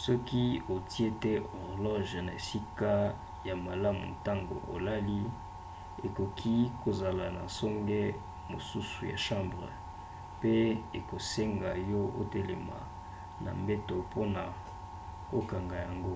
[0.00, 0.44] soki
[0.74, 2.90] otie te horloge na esika
[3.46, 5.20] ya malamu ntango olali
[6.06, 8.00] ekoki kozala na songe
[8.50, 9.70] mosusu ya chambre
[10.40, 10.52] pe
[10.98, 12.78] ekosenga yo otelema
[13.44, 14.42] na mbeto mpona
[15.30, 16.14] kokanga yango